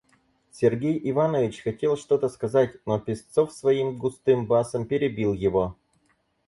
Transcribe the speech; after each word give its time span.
Сергей 0.49 0.99
Иванович 1.11 1.61
хотел 1.61 1.95
что-то 1.95 2.27
сказать, 2.29 2.71
но 2.87 2.99
Песцов 2.99 3.53
своим 3.53 3.99
густым 3.99 4.47
басом 4.47 4.87
перебил 4.87 5.31
его. 5.33 5.77